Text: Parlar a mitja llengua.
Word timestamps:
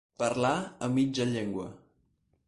Parlar 0.21 0.53
a 0.87 0.89
mitja 0.93 1.27
llengua. 1.33 1.67